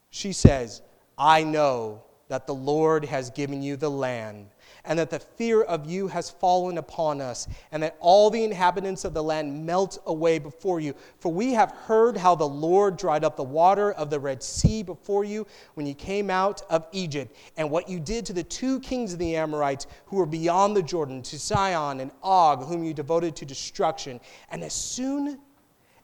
She 0.09 0.33
says, 0.33 0.81
I 1.19 1.45
know 1.45 2.05
that 2.29 2.47
the 2.47 2.55
Lord 2.55 3.05
has 3.05 3.31
given 3.31 3.63
you 3.63 3.77
the 3.77 3.91
land, 3.91 4.47
and 4.85 4.99
that 4.99 5.11
the 5.11 5.19
fear 5.19 5.63
of 5.63 5.89
you 5.89 6.09
has 6.09 6.31
fallen 6.31 6.79
upon 6.79 7.21
us, 7.21 7.49
and 7.73 7.83
that 7.83 7.97
all 8.01 8.31
the 8.31 8.45
inhabitants 8.45 9.05
of 9.05 9.15
the 9.15 9.23
land 9.23 9.67
melt 9.67 9.99
away 10.07 10.39
before 10.39 10.81
you. 10.81 10.95
For 11.19 11.33
we 11.33 11.53
have 11.53 11.71
heard 11.71 12.17
how 12.17 12.35
the 12.35 12.49
Lord 12.49 12.97
dried 12.97 13.25
up 13.25 13.37
the 13.37 13.43
water 13.43 13.93
of 13.93 14.11
the 14.11 14.21
Red 14.21 14.43
Sea 14.43 14.83
before 14.83 15.25
you 15.25 15.47
when 15.75 15.87
you 15.87 15.95
came 15.95 16.31
out 16.31 16.63
of 16.71 16.87
Egypt, 16.93 17.37
and 17.57 17.71
what 17.71 17.89
you 17.89 18.01
did 18.01 18.27
to 18.27 18.33
the 18.33 18.43
two 18.43 18.81
kings 18.81 19.13
of 19.13 19.19
the 19.19 19.37
Amorites 19.37 19.87
who 20.07 20.17
were 20.17 20.27
beyond 20.27 20.77
the 20.77 20.83
Jordan, 20.83 21.23
to 21.23 21.39
Sihon 21.39 22.01
and 22.01 22.11
Og, 22.23 22.65
whom 22.65 22.85
you 22.85 22.95
devoted 22.95 23.37
to 23.37 23.45
destruction. 23.45 24.21
And 24.51 24.63
as 24.65 24.73
soon 24.73 25.39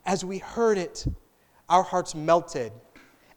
as 0.06 0.24
we 0.24 0.38
heard 0.38 0.78
it, 0.78 1.06
our 1.68 1.82
hearts 1.82 2.14
melted 2.14 2.72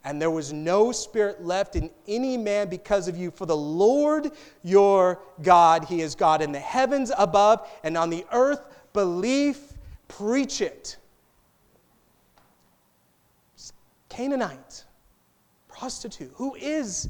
and 0.06 0.22
there 0.22 0.32
was 0.32 0.52
no 0.52 0.92
spirit 0.92 1.44
left 1.44 1.76
in 1.76 1.90
any 2.08 2.38
man 2.38 2.70
because 2.70 3.08
of 3.08 3.18
you. 3.18 3.32
For 3.32 3.46
the 3.46 3.56
Lord 3.56 4.32
your 4.64 5.22
God, 5.42 5.86
He 5.86 6.02
is 6.02 6.14
God 6.14 6.42
in 6.42 6.52
the 6.52 6.60
heavens 6.60 7.12
above 7.18 7.70
and 7.84 7.98
on 7.98 8.10
the 8.10 8.26
earth. 8.32 8.62
Belief, 8.92 9.74
preach 10.08 10.60
it. 10.62 10.98
Canaanite, 14.10 14.84
prostitute. 15.70 16.32
Who 16.36 16.56
is 16.56 17.10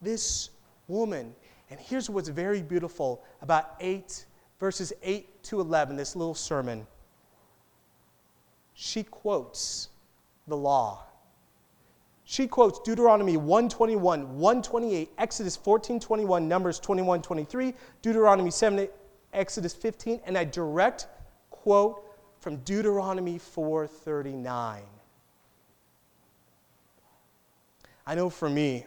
this 0.00 0.50
woman? 0.88 1.34
And 1.70 1.78
here's 1.78 2.08
what's 2.08 2.28
very 2.28 2.62
beautiful 2.62 3.22
about 3.42 3.76
8, 3.80 4.24
verses 4.58 4.92
8 5.02 5.42
to 5.44 5.60
11, 5.60 5.94
this 5.96 6.16
little 6.16 6.34
sermon. 6.34 6.86
She 8.74 9.02
quotes 9.04 9.90
the 10.48 10.56
law 10.56 11.04
she 12.30 12.46
quotes 12.46 12.78
Deuteronomy 12.78 13.36
121, 13.36 14.38
128, 14.38 15.10
Exodus 15.18 15.56
14, 15.56 15.98
21, 15.98 16.46
Numbers 16.46 16.78
21, 16.78 17.22
23, 17.22 17.74
Deuteronomy 18.02 18.52
7, 18.52 18.88
Exodus 19.32 19.74
15, 19.74 20.20
and 20.26 20.38
I 20.38 20.44
direct 20.44 21.08
quote 21.50 22.04
from 22.38 22.58
Deuteronomy 22.58 23.36
4:39. 23.36 24.82
I 28.06 28.14
know 28.14 28.30
for 28.30 28.48
me, 28.48 28.86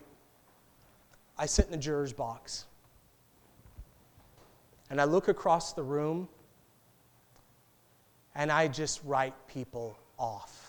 I 1.37 1.45
sit 1.45 1.65
in 1.65 1.71
the 1.71 1.77
juror's 1.77 2.13
box 2.13 2.63
and 4.89 5.01
I 5.01 5.03
look 5.03 5.27
across 5.27 5.73
the 5.73 5.83
room 5.83 6.29
and 8.35 8.49
I 8.49 8.69
just 8.69 9.01
write 9.03 9.33
people 9.49 9.97
off. 10.17 10.62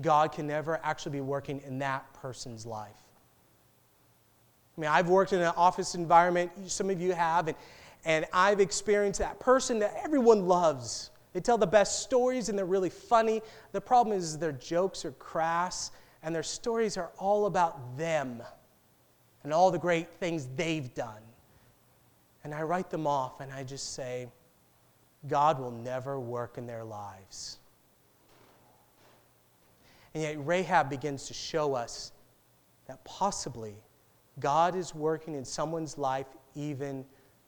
God 0.00 0.32
can 0.32 0.46
never 0.46 0.80
actually 0.82 1.12
be 1.12 1.20
working 1.20 1.60
in 1.66 1.78
that 1.80 2.12
person's 2.14 2.66
life. 2.66 2.90
I 4.76 4.80
mean, 4.80 4.90
I've 4.90 5.08
worked 5.08 5.32
in 5.32 5.40
an 5.40 5.52
office 5.56 5.94
environment, 5.94 6.52
some 6.66 6.88
of 6.88 7.00
you 7.00 7.12
have, 7.12 7.48
and, 7.48 7.56
and 8.04 8.26
I've 8.32 8.60
experienced 8.60 9.18
that 9.18 9.40
person 9.40 9.80
that 9.80 9.94
everyone 10.04 10.46
loves. 10.46 11.10
They 11.32 11.40
tell 11.40 11.58
the 11.58 11.66
best 11.66 12.02
stories 12.02 12.48
and 12.48 12.56
they're 12.56 12.64
really 12.64 12.90
funny. 12.90 13.42
The 13.72 13.80
problem 13.80 14.16
is 14.16 14.38
their 14.38 14.52
jokes 14.52 15.04
are 15.04 15.12
crass 15.12 15.90
and 16.22 16.34
their 16.34 16.42
stories 16.42 16.96
are 16.96 17.10
all 17.18 17.46
about 17.46 17.96
them 17.96 18.42
and 19.42 19.52
all 19.52 19.70
the 19.70 19.78
great 19.78 20.08
things 20.08 20.48
they've 20.56 20.92
done. 20.94 21.22
And 22.44 22.54
I 22.54 22.62
write 22.62 22.90
them 22.90 23.06
off 23.06 23.40
and 23.40 23.52
I 23.52 23.64
just 23.64 23.94
say, 23.94 24.28
God 25.26 25.58
will 25.58 25.70
never 25.70 26.18
work 26.20 26.56
in 26.56 26.66
their 26.66 26.84
lives. 26.84 27.58
And 30.18 30.24
yet, 30.24 30.44
Rahab 30.44 30.90
begins 30.90 31.28
to 31.28 31.32
show 31.32 31.74
us 31.74 32.10
that 32.88 33.04
possibly 33.04 33.76
God 34.40 34.74
is 34.74 34.92
working 34.92 35.36
in 35.36 35.44
someone's 35.44 35.96
life 35.96 36.26
even 36.56 37.04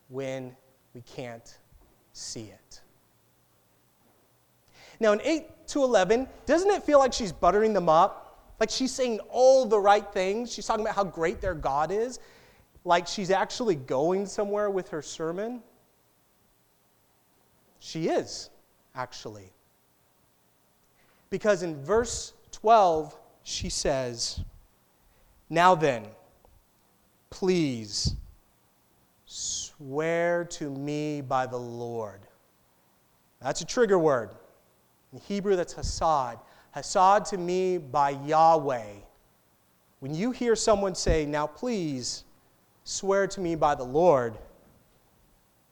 when 0.06 0.54
we 0.94 1.00
can't 1.00 1.58
see 2.12 2.42
it. 2.42 2.80
Now, 5.00 5.10
in 5.10 5.20
8 5.20 5.66
to 5.66 5.82
11, 5.82 6.28
doesn't 6.46 6.70
it 6.70 6.84
feel 6.84 7.00
like 7.00 7.12
she's 7.12 7.32
buttering 7.32 7.72
them 7.72 7.88
up? 7.88 8.54
Like 8.60 8.70
she's 8.70 8.94
saying 8.94 9.18
all 9.30 9.66
the 9.66 9.80
right 9.80 10.06
things. 10.12 10.52
She's 10.52 10.64
talking 10.64 10.84
about 10.84 10.94
how 10.94 11.02
great 11.02 11.40
their 11.40 11.54
God 11.54 11.90
is. 11.90 12.20
Like 12.84 13.08
she's 13.08 13.32
actually 13.32 13.74
going 13.74 14.26
somewhere 14.26 14.70
with 14.70 14.90
her 14.90 15.02
sermon. 15.02 15.60
She 17.80 18.06
is, 18.10 18.48
actually. 18.94 19.50
Because 21.30 21.64
in 21.64 21.82
verse 21.84 22.34
12, 22.60 23.16
she 23.42 23.68
says, 23.68 24.40
Now 25.48 25.74
then, 25.74 26.06
please 27.30 28.14
swear 29.24 30.44
to 30.44 30.68
me 30.70 31.22
by 31.22 31.46
the 31.46 31.56
Lord. 31.56 32.20
That's 33.40 33.62
a 33.62 33.64
trigger 33.64 33.98
word. 33.98 34.30
In 35.12 35.20
Hebrew, 35.20 35.56
that's 35.56 35.74
Hasad. 35.74 36.38
Hasad 36.76 37.28
to 37.30 37.38
me 37.38 37.78
by 37.78 38.10
Yahweh. 38.10 38.92
When 40.00 40.14
you 40.14 40.30
hear 40.30 40.54
someone 40.54 40.94
say, 40.94 41.24
Now 41.24 41.46
please 41.46 42.24
swear 42.84 43.26
to 43.28 43.40
me 43.40 43.54
by 43.54 43.74
the 43.74 43.84
Lord, 43.84 44.36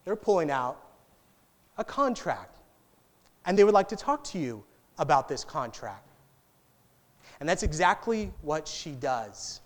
they're 0.04 0.16
pulling 0.16 0.50
out 0.50 0.80
a 1.76 1.84
contract. 1.84 2.56
And 3.44 3.58
they 3.58 3.64
would 3.64 3.74
like 3.74 3.88
to 3.88 3.96
talk 3.96 4.24
to 4.24 4.38
you 4.38 4.64
about 4.98 5.28
this 5.28 5.44
contract. 5.44 6.07
And 7.40 7.48
that's 7.48 7.62
exactly 7.62 8.32
what 8.42 8.66
she 8.66 8.92
does. 8.92 9.60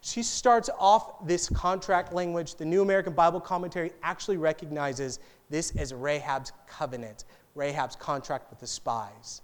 She 0.00 0.22
starts 0.22 0.70
off 0.78 1.26
this 1.26 1.48
contract 1.50 2.12
language. 2.14 2.54
The 2.54 2.64
New 2.64 2.80
American 2.80 3.12
Bible 3.12 3.40
Commentary 3.40 3.92
actually 4.02 4.38
recognizes 4.38 5.18
this 5.50 5.76
as 5.76 5.92
Rahab's 5.92 6.52
covenant, 6.66 7.24
Rahab's 7.54 7.96
contract 7.96 8.48
with 8.48 8.60
the 8.60 8.66
spies. 8.66 9.42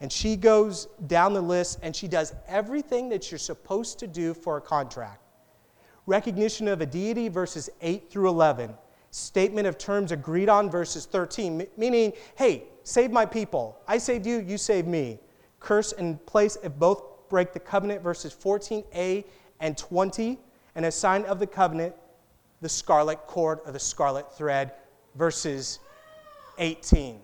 And 0.00 0.12
she 0.12 0.36
goes 0.36 0.86
down 1.06 1.32
the 1.32 1.40
list 1.40 1.80
and 1.82 1.94
she 1.94 2.06
does 2.06 2.34
everything 2.46 3.08
that 3.08 3.30
you're 3.30 3.38
supposed 3.38 3.98
to 4.00 4.06
do 4.06 4.34
for 4.34 4.56
a 4.56 4.60
contract. 4.60 5.20
Recognition 6.06 6.68
of 6.68 6.80
a 6.80 6.86
deity, 6.86 7.28
verses 7.28 7.70
8 7.80 8.10
through 8.10 8.28
11. 8.28 8.74
Statement 9.10 9.66
of 9.66 9.78
terms 9.78 10.10
agreed 10.10 10.48
on, 10.48 10.70
verses 10.70 11.06
13, 11.06 11.66
meaning, 11.76 12.12
hey, 12.36 12.64
save 12.82 13.10
my 13.10 13.26
people. 13.26 13.78
I 13.86 13.98
saved 13.98 14.26
you, 14.26 14.40
you 14.40 14.58
saved 14.58 14.88
me 14.88 15.18
curse 15.62 15.92
in 15.92 16.18
place 16.18 16.58
if 16.62 16.74
both 16.74 17.28
break 17.28 17.52
the 17.52 17.60
covenant, 17.60 18.02
verses 18.02 18.34
14a 18.34 19.24
and 19.60 19.78
20, 19.78 20.38
and 20.74 20.84
a 20.84 20.90
sign 20.90 21.24
of 21.24 21.38
the 21.38 21.46
covenant, 21.46 21.94
the 22.60 22.68
scarlet 22.68 23.18
cord 23.26 23.60
or 23.64 23.72
the 23.72 23.78
scarlet 23.78 24.36
thread, 24.36 24.72
verses 25.14 25.78
18. 26.58 27.20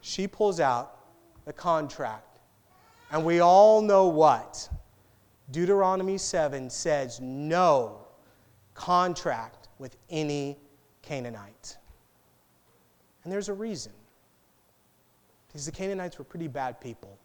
She 0.00 0.26
pulls 0.26 0.58
out 0.58 0.98
the 1.44 1.52
contract, 1.52 2.40
and 3.12 3.24
we 3.24 3.40
all 3.40 3.80
know 3.80 4.08
what? 4.08 4.68
Deuteronomy 5.50 6.18
7 6.18 6.70
says 6.70 7.20
no 7.20 7.98
contract 8.72 9.68
with 9.78 9.96
any 10.10 10.58
Canaanite. 11.02 11.76
And 13.22 13.32
there's 13.32 13.48
a 13.48 13.54
reason. 13.54 13.92
Because 15.46 15.66
the 15.66 15.72
Canaanites 15.72 16.18
were 16.18 16.24
pretty 16.24 16.48
bad 16.48 16.80
people. 16.80 17.18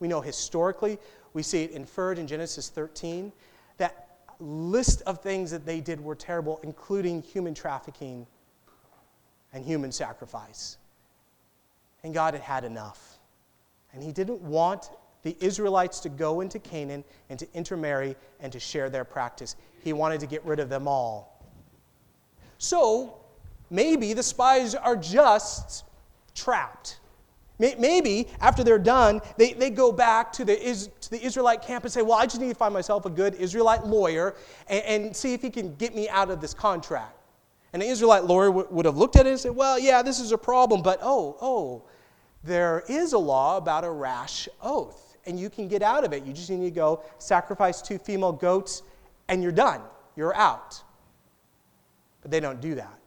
We 0.00 0.08
know 0.08 0.20
historically, 0.20 0.98
we 1.32 1.42
see 1.42 1.64
it 1.64 1.70
inferred 1.72 2.18
in 2.18 2.26
Genesis 2.26 2.68
13, 2.68 3.32
that 3.78 4.08
list 4.40 5.02
of 5.02 5.20
things 5.20 5.50
that 5.50 5.66
they 5.66 5.80
did 5.80 6.00
were 6.00 6.14
terrible, 6.14 6.60
including 6.62 7.22
human 7.22 7.54
trafficking 7.54 8.26
and 9.52 9.64
human 9.64 9.92
sacrifice. 9.92 10.76
And 12.04 12.14
God 12.14 12.34
had 12.34 12.42
had 12.42 12.64
enough. 12.64 13.18
And 13.92 14.02
He 14.02 14.12
didn't 14.12 14.40
want 14.40 14.90
the 15.22 15.36
Israelites 15.40 16.00
to 16.00 16.08
go 16.08 16.40
into 16.40 16.58
Canaan 16.58 17.02
and 17.28 17.38
to 17.38 17.48
intermarry 17.54 18.14
and 18.40 18.52
to 18.52 18.60
share 18.60 18.88
their 18.88 19.04
practice. 19.04 19.56
He 19.82 19.92
wanted 19.92 20.20
to 20.20 20.26
get 20.26 20.44
rid 20.44 20.60
of 20.60 20.68
them 20.68 20.86
all. 20.86 21.44
So 22.58 23.18
maybe 23.70 24.12
the 24.12 24.22
spies 24.22 24.74
are 24.74 24.96
just 24.96 25.84
trapped. 26.34 27.00
Maybe 27.58 28.28
after 28.40 28.62
they're 28.62 28.78
done, 28.78 29.20
they, 29.36 29.52
they 29.52 29.70
go 29.70 29.90
back 29.90 30.32
to 30.34 30.44
the, 30.44 30.56
to 31.00 31.10
the 31.10 31.20
Israelite 31.24 31.62
camp 31.62 31.84
and 31.84 31.92
say, 31.92 32.02
Well, 32.02 32.16
I 32.16 32.24
just 32.24 32.40
need 32.40 32.50
to 32.50 32.54
find 32.54 32.72
myself 32.72 33.04
a 33.04 33.10
good 33.10 33.34
Israelite 33.34 33.84
lawyer 33.84 34.36
and, 34.68 34.84
and 34.84 35.16
see 35.16 35.34
if 35.34 35.42
he 35.42 35.50
can 35.50 35.74
get 35.74 35.94
me 35.94 36.08
out 36.08 36.30
of 36.30 36.40
this 36.40 36.54
contract. 36.54 37.16
And 37.72 37.82
the 37.82 37.86
Israelite 37.86 38.24
lawyer 38.24 38.46
w- 38.46 38.66
would 38.70 38.86
have 38.86 38.96
looked 38.96 39.16
at 39.16 39.26
it 39.26 39.30
and 39.30 39.40
said, 39.40 39.56
Well, 39.56 39.78
yeah, 39.78 40.02
this 40.02 40.20
is 40.20 40.30
a 40.30 40.38
problem, 40.38 40.82
but 40.82 41.00
oh, 41.02 41.36
oh, 41.40 41.82
there 42.44 42.84
is 42.88 43.12
a 43.12 43.18
law 43.18 43.56
about 43.56 43.84
a 43.84 43.90
rash 43.90 44.48
oath, 44.62 45.16
and 45.26 45.38
you 45.38 45.50
can 45.50 45.66
get 45.66 45.82
out 45.82 46.04
of 46.04 46.12
it. 46.12 46.24
You 46.24 46.32
just 46.32 46.50
need 46.50 46.64
to 46.64 46.70
go 46.70 47.02
sacrifice 47.18 47.82
two 47.82 47.98
female 47.98 48.32
goats, 48.32 48.82
and 49.26 49.42
you're 49.42 49.52
done. 49.52 49.80
You're 50.14 50.34
out. 50.36 50.80
But 52.22 52.30
they 52.30 52.40
don't 52.40 52.60
do 52.60 52.76
that. 52.76 52.97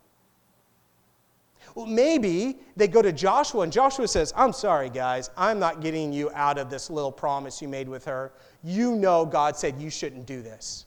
Well, 1.74 1.86
maybe 1.86 2.58
they 2.76 2.88
go 2.88 3.02
to 3.02 3.12
Joshua, 3.14 3.62
and 3.62 3.72
Joshua 3.72 4.08
says, 4.08 4.34
I'm 4.36 4.52
sorry, 4.52 4.90
guys, 4.90 5.30
I'm 5.38 5.58
not 5.58 5.80
getting 5.82 6.12
you 6.12 6.30
out 6.34 6.58
of 6.58 6.70
this 6.70 6.90
little 6.90 7.12
promise 7.12 7.62
you 7.62 7.68
made 7.70 7.88
with 7.88 8.04
her. 8.06 8.34
You 8.64 8.96
know 8.96 9.26
God 9.26 9.56
said 9.56 9.82
you 9.82 9.90
shouldn't 9.90 10.26
do 10.26 10.42
this. 10.42 10.86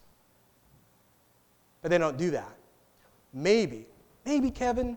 but 1.85 1.91
they 1.91 1.99
don't 1.99 2.17
do 2.17 2.31
that. 2.31 2.57
Maybe, 3.35 3.87
maybe, 4.25 4.51
Kevin, 4.51 4.97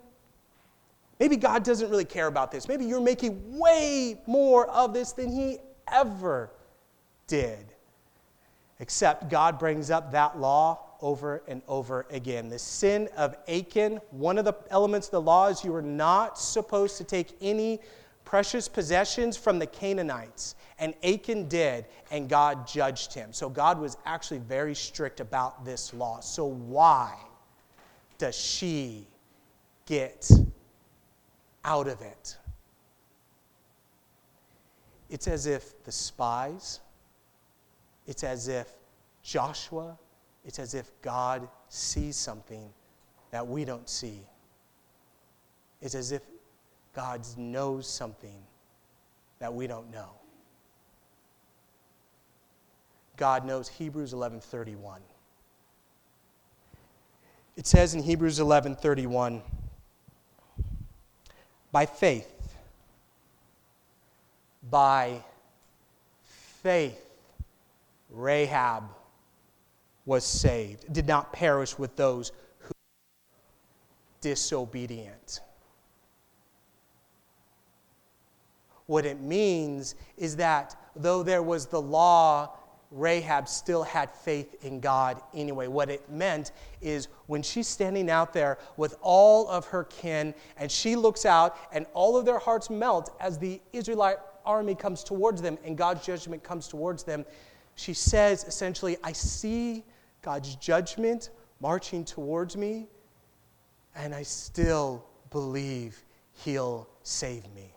maybe 1.19 1.35
God 1.35 1.63
doesn't 1.63 1.89
really 1.89 2.05
care 2.05 2.27
about 2.27 2.49
this. 2.49 2.69
Maybe 2.69 2.85
you're 2.85 3.01
making 3.01 3.59
way 3.59 4.21
more 4.25 4.69
of 4.69 4.93
this 4.93 5.11
than 5.11 5.29
He 5.29 5.57
ever 5.91 6.49
did. 7.27 7.65
Except 8.79 9.29
God 9.29 9.59
brings 9.59 9.91
up 9.91 10.13
that 10.13 10.39
law 10.39 10.79
over 11.01 11.43
and 11.47 11.61
over 11.67 12.05
again. 12.09 12.49
The 12.49 12.59
sin 12.59 13.09
of 13.15 13.35
Achan, 13.47 13.99
one 14.11 14.37
of 14.37 14.45
the 14.45 14.55
elements 14.69 15.07
of 15.07 15.11
the 15.11 15.21
law 15.21 15.47
is 15.47 15.63
you 15.63 15.73
are 15.75 15.81
not 15.81 16.39
supposed 16.39 16.97
to 16.97 17.03
take 17.03 17.35
any 17.41 17.79
precious 18.25 18.67
possessions 18.67 19.37
from 19.37 19.57
the 19.57 19.65
Canaanites. 19.65 20.55
And 20.79 20.93
Achan 21.03 21.47
did, 21.47 21.85
and 22.11 22.27
God 22.27 22.67
judged 22.67 23.13
him. 23.13 23.31
So 23.31 23.49
God 23.49 23.79
was 23.79 23.97
actually 24.05 24.39
very 24.39 24.75
strict 24.75 25.19
about 25.19 25.63
this 25.63 25.93
law. 25.93 26.19
So 26.19 26.45
why 26.45 27.15
does 28.17 28.35
she 28.35 29.07
get 29.85 30.29
out 31.63 31.87
of 31.87 32.01
it? 32.01 32.37
It's 35.09 35.27
as 35.27 35.45
if 35.45 35.81
the 35.85 35.91
spies, 35.91 36.81
it's 38.07 38.23
as 38.23 38.49
if 38.49 38.67
Joshua, 39.23 39.97
it's 40.47 40.59
as 40.59 40.73
if 40.73 40.89
God 41.01 41.47
sees 41.67 42.15
something 42.15 42.69
that 43.31 43.45
we 43.45 43.65
don't 43.65 43.87
see. 43.87 44.21
It's 45.81 45.93
as 45.93 46.13
if 46.13 46.21
God 46.95 47.21
knows 47.35 47.85
something 47.85 48.41
that 49.39 49.53
we 49.53 49.67
don't 49.67 49.91
know. 49.91 50.09
God 53.17 53.45
knows 53.45 53.67
Hebrews 53.67 54.13
11:31. 54.13 55.01
It 57.57 57.67
says 57.67 57.93
in 57.93 58.01
Hebrews 58.01 58.39
11:31 58.39 59.43
by 61.73 61.85
faith 61.85 62.55
by 64.63 65.23
faith 66.23 67.03
Rahab 68.09 68.96
was 70.07 70.23
saved, 70.23 70.91
did 70.91 71.05
not 71.05 71.31
perish 71.33 71.77
with 71.77 71.95
those 71.97 72.31
who 72.59 72.71
disobedient. 74.21 75.41
What 78.87 79.05
it 79.05 79.19
means 79.19 79.95
is 80.17 80.37
that 80.37 80.75
though 80.95 81.23
there 81.23 81.43
was 81.43 81.65
the 81.65 81.81
law, 81.81 82.57
Rahab 82.89 83.49
still 83.49 83.83
had 83.83 84.09
faith 84.09 84.63
in 84.63 84.79
God 84.79 85.21
anyway. 85.33 85.67
What 85.67 85.89
it 85.89 86.09
meant 86.09 86.53
is 86.79 87.09
when 87.25 87.43
she's 87.43 87.67
standing 87.67 88.09
out 88.09 88.31
there 88.31 88.59
with 88.77 88.95
all 89.01 89.49
of 89.49 89.65
her 89.65 89.83
kin 89.83 90.33
and 90.55 90.71
she 90.71 90.95
looks 90.95 91.25
out 91.25 91.57
and 91.73 91.85
all 91.93 92.15
of 92.15 92.25
their 92.25 92.39
hearts 92.39 92.69
melt 92.69 93.13
as 93.19 93.37
the 93.37 93.59
Israelite 93.73 94.19
army 94.45 94.73
comes 94.73 95.03
towards 95.03 95.41
them 95.41 95.57
and 95.65 95.77
God's 95.77 96.05
judgment 96.05 96.43
comes 96.43 96.69
towards 96.69 97.03
them, 97.03 97.25
she 97.75 97.93
says 97.93 98.45
essentially, 98.45 98.95
I 99.03 99.11
see 99.11 99.83
God's 100.27 100.57
judgment 100.57 101.29
marching 101.61 102.03
towards 102.03 102.57
me, 102.57 102.89
and 103.95 104.13
I 104.13 104.23
still 104.23 105.05
believe 105.29 106.03
He'll 106.43 106.85
save 107.01 107.45
me. 107.55 107.73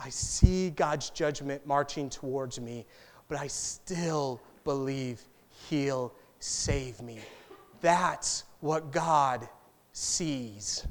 I 0.00 0.08
see 0.08 0.70
God's 0.70 1.10
judgment 1.10 1.64
marching 1.64 2.10
towards 2.10 2.60
me, 2.60 2.86
but 3.28 3.38
I 3.38 3.46
still 3.46 4.40
believe 4.64 5.20
He'll 5.68 6.12
save 6.40 7.00
me. 7.00 7.20
That's 7.80 8.42
what 8.58 8.90
God 8.90 9.48
sees. 9.92 10.88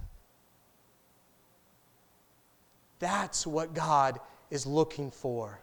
That's 3.00 3.46
what 3.46 3.74
God 3.74 4.22
is 4.50 4.65
looking 4.65 5.12
for. 5.12 5.60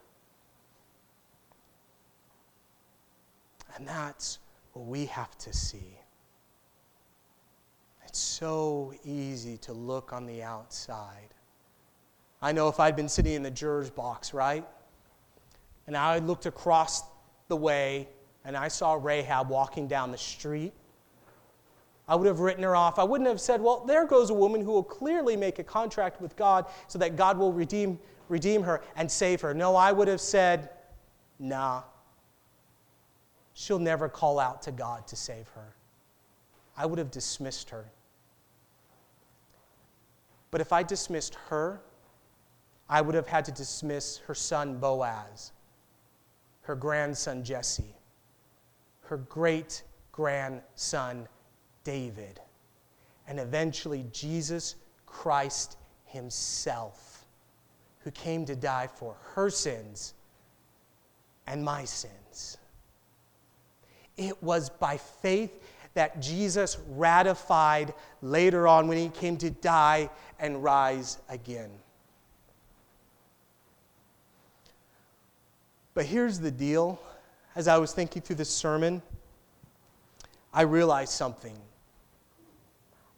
And 3.77 3.87
that's 3.87 4.39
what 4.73 4.87
we 4.87 5.07
have 5.07 5.37
to 5.39 5.53
see. 5.53 5.99
It's 8.07 8.19
so 8.19 8.95
easy 9.05 9.59
to 9.59 9.73
look 9.73 10.13
on 10.13 10.27
the 10.27 10.43
outside. 10.43 11.35
I 12.41 12.53
know 12.53 12.69
if 12.69 12.81
I'd 12.81 12.97
been 12.97 13.09
sitting 13.09 13.35
in 13.35 13.43
the 13.43 13.51
juror's 13.51 13.91
box, 13.91 14.33
right? 14.33 14.65
And 15.87 15.97
I 15.97 16.19
looked 16.19 16.47
across 16.47 17.03
the 17.49 17.57
way 17.57 18.09
and 18.45 18.57
I 18.57 18.69
saw 18.69 18.95
Rahab 18.95 19.49
walking 19.49 19.89
down 19.89 20.13
the 20.13 20.19
street, 20.19 20.73
I 22.09 22.15
would 22.15 22.29
have 22.29 22.39
written 22.39 22.63
her 22.63 22.77
off. 22.77 22.99
I 23.01 23.05
wouldn't 23.05 23.29
have 23.29 23.41
said, 23.41 23.61
well, 23.61 23.85
there 23.85 24.07
goes 24.07 24.31
a 24.31 24.35
woman 24.35 24.61
who 24.61 24.71
will 24.71 24.85
clearly 24.85 25.37
make 25.37 25.59
a 25.59 25.65
contract 25.65 26.21
with 26.21 26.37
God 26.37 26.67
so 26.87 26.99
that 27.01 27.17
God 27.17 27.37
will 27.37 27.53
redeem, 27.53 27.99
redeem 28.29 28.63
her 28.63 28.83
and 28.95 29.11
save 29.11 29.41
her. 29.41 29.53
No, 29.53 29.75
I 29.75 29.91
would 29.91 30.07
have 30.07 30.21
said, 30.21 30.71
nah, 31.41 31.83
she'll 33.59 33.79
never 33.79 34.07
call 34.07 34.39
out 34.39 34.61
to 34.61 34.71
God 34.71 35.07
to 35.07 35.17
save 35.17 35.49
her. 35.49 35.75
I 36.77 36.85
would 36.85 36.99
have 36.99 37.11
dismissed 37.11 37.71
her. 37.71 37.91
But 40.51 40.61
if 40.61 40.75
I 40.75 40.83
dismissed 40.83 41.35
her, 41.49 41.81
I 42.87 43.01
would 43.01 43.15
have 43.15 43.27
had 43.27 43.47
to 43.47 43.53
dismiss 43.53 44.19
her 44.27 44.35
son 44.35 44.79
Boaz, 44.79 45.53
her 46.61 46.77
grandson 46.77 47.43
Jesse, 47.43 47.95
her 49.01 49.17
great 49.17 49.85
grandson 50.13 51.27
David, 51.83 52.41
and 53.27 53.41
eventually 53.41 54.05
Jesus 54.13 54.75
Christ 55.07 55.79
Himself, 56.05 57.25
who 58.01 58.11
came 58.11 58.45
to 58.45 58.55
die 58.55 58.87
for 58.87 59.17
her 59.33 59.49
sins 59.49 60.13
and 61.47 61.65
my 61.65 61.85
sins. 61.85 62.59
It 64.17 64.43
was 64.43 64.71
by 64.71 64.97
faith 64.97 65.63
that 65.95 66.21
Jesus 66.21 66.79
ratified 66.91 67.95
later 68.23 68.69
on 68.69 68.89
when 68.89 68.99
He 68.99 69.09
came 69.09 69.37
to 69.39 69.51
die 69.51 70.11
and 70.39 70.63
rise 70.63 71.19
again. 71.29 71.71
But 75.95 76.05
here's 76.05 76.39
the 76.39 76.51
deal 76.51 77.01
as 77.55 77.69
I 77.69 77.79
was 77.79 77.93
thinking 77.93 78.21
through 78.21 78.37
this 78.37 78.51
sermon, 78.51 79.01
I 80.53 80.63
realized 80.63 81.13
something. 81.13 81.57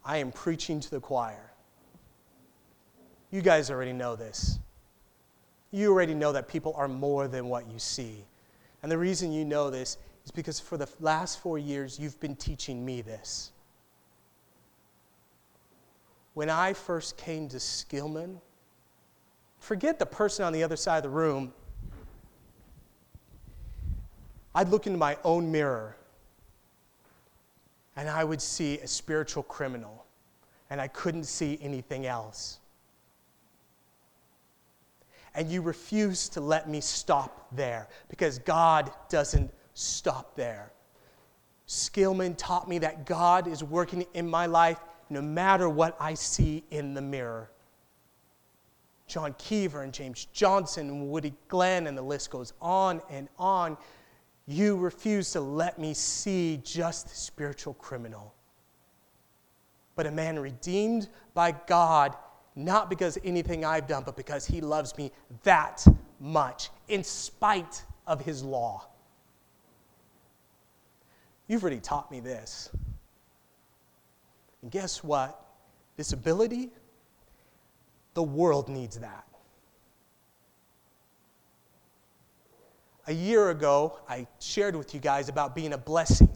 I 0.04 0.18
am 0.18 0.30
preaching 0.30 0.78
to 0.78 0.90
the 0.90 1.00
choir. 1.00 1.50
You 3.32 3.42
guys 3.42 3.70
already 3.70 3.92
know 3.92 4.14
this. 4.14 4.60
You 5.72 5.92
already 5.92 6.14
know 6.14 6.32
that 6.32 6.48
people 6.48 6.72
are 6.76 6.88
more 6.88 7.28
than 7.28 7.48
what 7.48 7.70
you 7.70 7.78
see. 7.78 8.24
And 8.82 8.90
the 8.90 8.96
reason 8.96 9.32
you 9.32 9.44
know 9.44 9.70
this 9.70 9.98
is 10.28 10.32
because 10.32 10.60
for 10.60 10.76
the 10.76 10.86
last 11.00 11.40
four 11.40 11.58
years, 11.58 11.98
you've 11.98 12.20
been 12.20 12.36
teaching 12.36 12.84
me 12.84 13.00
this. 13.00 13.50
When 16.34 16.50
I 16.50 16.74
first 16.74 17.16
came 17.16 17.48
to 17.48 17.56
Skillman, 17.56 18.38
forget 19.58 19.98
the 19.98 20.04
person 20.04 20.44
on 20.44 20.52
the 20.52 20.62
other 20.62 20.76
side 20.76 20.98
of 20.98 21.02
the 21.04 21.08
room. 21.08 21.54
I'd 24.54 24.68
look 24.68 24.86
into 24.86 24.98
my 24.98 25.16
own 25.24 25.50
mirror 25.50 25.96
and 27.96 28.10
I 28.10 28.22
would 28.22 28.42
see 28.42 28.78
a 28.80 28.86
spiritual 28.86 29.42
criminal, 29.42 30.04
and 30.70 30.80
I 30.80 30.86
couldn't 30.88 31.24
see 31.24 31.58
anything 31.60 32.06
else. 32.06 32.58
And 35.34 35.50
you 35.50 35.62
refuse 35.62 36.28
to 36.30 36.40
let 36.40 36.68
me 36.68 36.80
stop 36.80 37.48
there 37.50 37.88
because 38.08 38.38
God 38.38 38.92
doesn't 39.08 39.50
stop 39.78 40.34
there. 40.34 40.72
Skillman 41.66 42.34
taught 42.36 42.68
me 42.68 42.78
that 42.78 43.06
God 43.06 43.46
is 43.46 43.62
working 43.62 44.06
in 44.14 44.28
my 44.28 44.46
life 44.46 44.80
no 45.10 45.22
matter 45.22 45.68
what 45.68 45.96
I 46.00 46.14
see 46.14 46.64
in 46.70 46.94
the 46.94 47.02
mirror. 47.02 47.50
John 49.06 49.34
Keever 49.38 49.82
and 49.82 49.92
James 49.92 50.26
Johnson 50.32 50.88
and 50.88 51.08
Woody 51.08 51.32
Glenn, 51.48 51.86
and 51.86 51.96
the 51.96 52.02
list 52.02 52.30
goes 52.30 52.52
on 52.60 53.00
and 53.08 53.28
on. 53.38 53.76
You 54.46 54.76
refuse 54.76 55.30
to 55.32 55.40
let 55.40 55.78
me 55.78 55.94
see 55.94 56.60
just 56.62 57.08
the 57.08 57.14
spiritual 57.14 57.74
criminal, 57.74 58.34
but 59.94 60.06
a 60.06 60.10
man 60.10 60.38
redeemed 60.38 61.08
by 61.34 61.52
God, 61.66 62.16
not 62.56 62.90
because 62.90 63.18
anything 63.24 63.64
I've 63.64 63.86
done, 63.86 64.02
but 64.04 64.16
because 64.16 64.46
he 64.46 64.60
loves 64.60 64.96
me 64.98 65.12
that 65.42 65.86
much, 66.20 66.70
in 66.88 67.04
spite 67.04 67.84
of 68.06 68.20
his 68.22 68.42
law. 68.42 68.88
You've 71.48 71.62
already 71.62 71.80
taught 71.80 72.10
me 72.10 72.20
this. 72.20 72.70
And 74.62 74.70
guess 74.70 75.02
what? 75.02 75.44
This 75.96 76.12
ability, 76.12 76.70
the 78.14 78.22
world 78.22 78.68
needs 78.68 78.98
that. 79.00 79.28
a 83.08 83.12
year 83.12 83.48
ago, 83.48 83.98
I 84.06 84.26
shared 84.38 84.76
with 84.76 84.94
you 84.94 85.00
guys 85.00 85.30
about 85.30 85.54
being 85.54 85.72
a 85.72 85.78
blessing. 85.78 86.28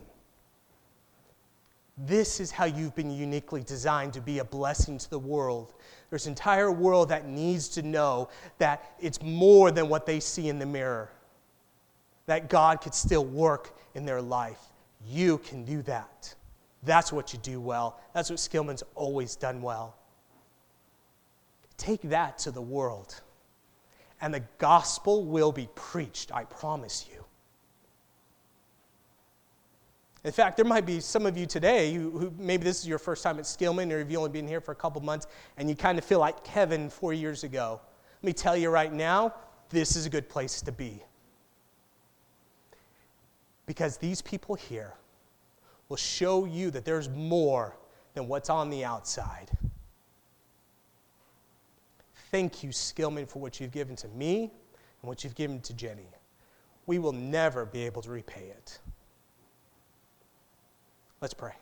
This 1.98 2.40
is 2.40 2.51
how 2.51 2.64
you've 2.64 2.96
been 2.96 3.11
uniquely 3.11 3.62
designed 3.62 4.14
to 4.14 4.22
be 4.22 4.38
a 4.38 4.44
blessing 4.44 4.96
to 4.96 5.11
the 5.11 5.18
world. 5.18 5.75
There's 6.09 6.27
an 6.27 6.33
entire 6.33 6.72
world 6.72 7.11
that 7.11 7.29
needs 7.29 7.68
to 7.70 7.83
know 7.83 8.31
that 8.57 8.94
it's 8.98 9.20
more 9.20 9.70
than 9.70 9.90
what 9.90 10.07
they 10.07 10.18
see 10.18 10.48
in 10.48 10.59
the 10.59 10.64
mirror, 10.64 11.12
that 12.25 12.48
God 12.48 12.81
could 12.81 12.94
still 12.94 13.25
work 13.25 13.77
in 13.94 14.07
their 14.07 14.22
life. 14.22 14.72
You 15.07 15.38
can 15.38 15.65
do 15.65 15.83
that. 15.83 16.35
That's 16.83 17.12
what 17.12 17.33
you 17.33 17.38
do 17.38 17.61
well. 17.61 18.01
That's 18.12 18.31
what 18.31 18.38
Skillman's 18.38 18.83
always 18.95 19.37
done 19.37 19.62
well. 19.62 19.97
Take 21.77 22.03
that 22.03 22.38
to 22.38 22.51
the 22.51 22.62
world, 22.62 23.21
and 24.21 24.33
the 24.33 24.43
gospel 24.59 25.25
will 25.25 25.53
be 25.53 25.69
preached, 25.75 26.33
I 26.33 26.45
promise 26.45 27.09
you. 27.12 27.25
In 30.25 30.31
fact, 30.31 30.57
there 30.57 30.65
might 30.65 30.87
be 30.87 31.01
some 31.01 31.27
of 31.27 31.37
you 31.37 31.47
today 31.47 31.93
who, 31.93 32.11
who, 32.11 32.33
maybe 32.38 32.62
this 32.62 32.79
is 32.79 32.87
your 32.87 33.01
first 33.01 33.25
time 33.25 33.38
at 33.38 33.45
Skillman, 33.45 33.91
or 33.93 33.99
you've 33.99 34.17
only 34.17 34.31
been 34.31 34.47
here 34.47 34.61
for 34.61 34.71
a 34.71 34.77
couple 34.77 35.01
months, 35.01 35.27
and 35.57 35.69
you 35.69 35.75
kind 35.75 35.99
of 35.99 36.05
feel 36.05 36.21
like 36.21 36.45
Kevin 36.45 36.88
four 36.88 37.12
years 37.12 37.43
ago. 37.43 37.81
Let 38.23 38.27
me 38.27 38.33
tell 38.33 38.57
you 38.57 38.71
right 38.71 38.93
now, 38.93 39.35
this 39.69 39.97
is 39.97 40.07
a 40.07 40.11
good 40.11 40.29
place 40.29 40.62
to 40.62 40.71
be. 40.71 41.03
Because 43.66 43.96
these 43.96 44.20
people 44.22 44.55
here 44.55 44.94
will 45.88 45.96
show 45.96 46.44
you 46.44 46.70
that 46.70 46.85
there's 46.85 47.09
more 47.09 47.77
than 48.14 48.29
what's 48.29 48.51
on 48.51 48.70
the 48.70 48.85
outside. 48.85 49.51
Thank 52.31 52.62
you, 52.62 52.70
Skillman, 52.70 53.29
for 53.29 53.40
what 53.40 53.61
you've 53.61 53.72
given 53.72 53.94
to 53.96 54.09
me 54.09 54.51
and 55.03 55.09
what 55.09 55.22
you've 55.22 55.35
given 55.35 55.61
to 55.61 55.75
Jenny. 55.75 56.07
We 56.87 56.98
will 56.98 57.12
never 57.12 57.64
be 57.66 57.85
able 57.85 58.03
to 58.03 58.11
repay 58.11 58.46
it. 58.46 58.79
Let's 61.20 61.35
pray. 61.35 61.53